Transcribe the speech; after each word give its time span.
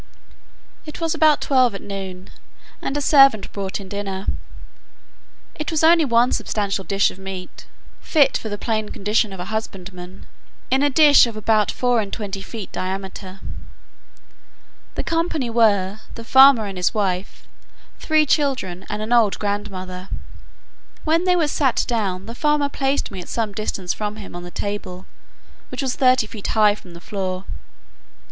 It 0.83 0.99
was 0.99 1.13
about 1.13 1.41
twelve 1.41 1.75
at 1.75 1.81
noon, 1.83 2.31
and 2.81 2.97
a 2.97 3.01
servant 3.01 3.53
brought 3.53 3.79
in 3.79 3.87
dinner. 3.87 4.25
It 5.53 5.69
was 5.69 5.83
only 5.83 6.05
one 6.05 6.31
substantial 6.31 6.83
dish 6.83 7.11
of 7.11 7.19
meat 7.19 7.67
(fit 7.99 8.35
for 8.35 8.49
the 8.49 8.57
plain 8.57 8.89
condition 8.89 9.31
of 9.31 9.39
a 9.39 9.45
husbandman,) 9.53 10.25
in 10.71 10.81
a 10.81 10.89
dish 10.89 11.27
of 11.27 11.37
about 11.37 11.69
four 11.69 12.01
and 12.01 12.11
twenty 12.11 12.41
feet 12.41 12.71
diameter. 12.71 13.41
The 14.95 15.03
company 15.03 15.51
were, 15.51 15.99
the 16.15 16.23
farmer 16.23 16.65
and 16.65 16.77
his 16.79 16.95
wife, 16.95 17.47
three 17.99 18.25
children, 18.25 18.87
and 18.89 19.03
an 19.03 19.13
old 19.13 19.37
grandmother. 19.37 20.09
When 21.03 21.25
they 21.25 21.35
were 21.35 21.47
sat 21.47 21.85
down, 21.87 22.25
the 22.25 22.33
farmer 22.33 22.69
placed 22.69 23.11
me 23.11 23.21
at 23.21 23.29
some 23.29 23.51
distance 23.53 23.93
from 23.93 24.15
him 24.15 24.35
on 24.35 24.41
the 24.41 24.49
table, 24.49 25.05
which 25.69 25.83
was 25.83 25.93
thirty 25.95 26.25
feet 26.25 26.47
high 26.47 26.73
from 26.73 26.95
the 26.95 27.01
floor. 27.01 27.45